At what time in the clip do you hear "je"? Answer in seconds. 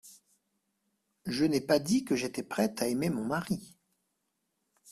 1.27-1.45